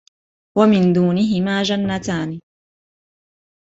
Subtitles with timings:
[0.57, 2.41] وَمِنْ دُونِهِمَا جَنَّتَانِ